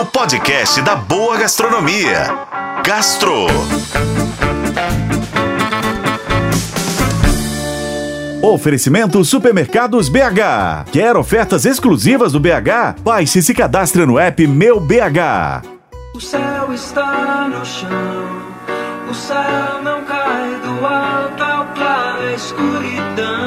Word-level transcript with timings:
o 0.00 0.06
podcast 0.06 0.80
da 0.80 0.96
boa 0.96 1.36
gastronomia. 1.36 2.34
Gastro. 2.82 3.46
Oferecimento 8.40 9.22
Supermercados 9.22 10.08
BH. 10.08 10.90
Quer 10.90 11.18
ofertas 11.18 11.66
exclusivas 11.66 12.32
do 12.32 12.40
BH? 12.40 12.98
Baixe 13.02 13.40
e 13.40 13.42
se 13.42 13.52
cadastre 13.52 14.06
no 14.06 14.18
app 14.18 14.46
Meu 14.46 14.80
BH. 14.80 15.66
O 16.14 16.20
céu 16.20 16.72
está 16.72 17.46
no 17.48 17.62
chão, 17.62 17.88
o 19.10 19.14
céu 19.14 19.82
não 19.82 20.02
cai 20.04 20.54
do 20.64 20.86
alto, 20.86 21.74
claro, 21.74 22.22
é 22.22 22.34
escuridão. 22.34 23.39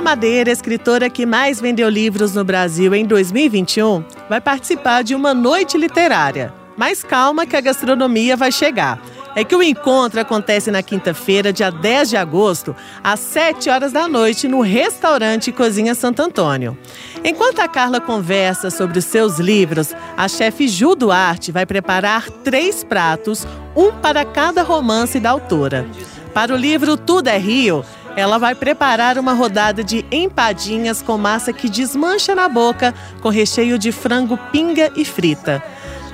Carla 0.00 0.16
Madeira, 0.16 0.50
escritora 0.50 1.10
que 1.10 1.26
mais 1.26 1.60
vendeu 1.60 1.86
livros 1.90 2.34
no 2.34 2.42
Brasil 2.42 2.94
em 2.94 3.04
2021, 3.04 4.02
vai 4.30 4.40
participar 4.40 5.04
de 5.04 5.14
uma 5.14 5.34
noite 5.34 5.76
literária. 5.76 6.54
Mas 6.74 7.04
calma 7.04 7.44
que 7.44 7.54
a 7.54 7.60
gastronomia 7.60 8.34
vai 8.34 8.50
chegar 8.50 8.98
é 9.36 9.44
que 9.44 9.54
o 9.54 9.62
encontro 9.62 10.18
acontece 10.18 10.70
na 10.70 10.82
quinta-feira, 10.82 11.52
dia 11.52 11.70
10 11.70 12.10
de 12.10 12.16
agosto, 12.16 12.74
às 13.04 13.20
7 13.20 13.68
horas 13.70 13.92
da 13.92 14.08
noite, 14.08 14.48
no 14.48 14.60
restaurante 14.60 15.52
Cozinha 15.52 15.94
Santo 15.94 16.22
Antônio. 16.22 16.76
Enquanto 17.22 17.60
a 17.60 17.68
Carla 17.68 18.00
conversa 18.00 18.70
sobre 18.70 18.98
os 18.98 19.04
seus 19.04 19.38
livros, 19.38 19.94
a 20.16 20.26
chefe 20.28 20.66
Ju 20.66 20.94
Duarte 20.94 21.52
vai 21.52 21.66
preparar 21.66 22.28
três 22.42 22.82
pratos, 22.82 23.46
um 23.76 23.92
para 23.92 24.24
cada 24.24 24.62
romance 24.62 25.20
da 25.20 25.30
autora. 25.30 25.86
Para 26.34 26.54
o 26.54 26.56
livro 26.56 26.96
Tudo 26.96 27.28
é 27.28 27.38
Rio, 27.38 27.84
ela 28.16 28.38
vai 28.38 28.54
preparar 28.54 29.18
uma 29.18 29.32
rodada 29.32 29.82
de 29.84 30.04
empadinhas 30.10 31.02
com 31.02 31.16
massa 31.16 31.52
que 31.52 31.68
desmancha 31.68 32.34
na 32.34 32.48
boca, 32.48 32.94
com 33.20 33.28
recheio 33.28 33.78
de 33.78 33.92
frango 33.92 34.36
pinga 34.50 34.90
e 34.96 35.04
frita. 35.04 35.62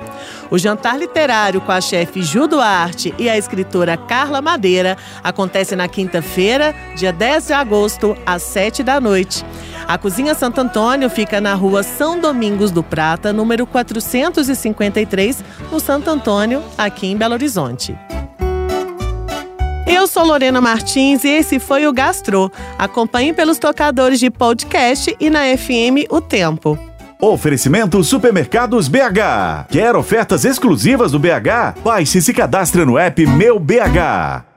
O 0.50 0.56
jantar 0.58 0.98
literário 0.98 1.60
com 1.60 1.72
a 1.72 1.82
chefe 1.82 2.22
Ju 2.22 2.46
Duarte 2.46 3.12
e 3.18 3.28
a 3.28 3.36
escritora 3.36 3.98
Carla 3.98 4.40
Madeira 4.40 4.96
acontece 5.22 5.76
na 5.76 5.86
quinta-feira, 5.86 6.74
dia 6.96 7.12
10 7.12 7.48
de 7.48 7.52
agosto, 7.52 8.16
às 8.24 8.42
7 8.42 8.82
da 8.82 8.98
noite. 9.00 9.44
A 9.90 9.98
Cozinha 9.98 10.36
Santo 10.36 10.60
Antônio 10.60 11.10
fica 11.10 11.40
na 11.40 11.52
rua 11.52 11.82
São 11.82 12.20
Domingos 12.20 12.70
do 12.70 12.80
Prata, 12.80 13.32
número 13.32 13.66
453, 13.66 15.42
no 15.72 15.80
Santo 15.80 16.08
Antônio, 16.08 16.62
aqui 16.78 17.08
em 17.08 17.16
Belo 17.16 17.34
Horizonte. 17.34 17.98
Eu 19.88 20.06
sou 20.06 20.24
Lorena 20.24 20.60
Martins 20.60 21.24
e 21.24 21.30
esse 21.30 21.58
foi 21.58 21.88
o 21.88 21.92
Gastro. 21.92 22.52
Acompanhe 22.78 23.32
pelos 23.32 23.58
tocadores 23.58 24.20
de 24.20 24.30
podcast 24.30 25.16
e 25.18 25.28
na 25.28 25.40
FM 25.58 26.06
O 26.08 26.20
Tempo. 26.20 26.78
Oferecimento 27.20 28.04
Supermercados 28.04 28.86
BH. 28.86 29.66
Quer 29.70 29.96
ofertas 29.96 30.44
exclusivas 30.44 31.10
do 31.10 31.18
BH? 31.18 31.80
Baixe 31.82 32.18
e 32.18 32.22
se 32.22 32.32
cadastre 32.32 32.84
no 32.84 32.96
app 32.96 33.26
Meu 33.26 33.58
BH. 33.58 34.49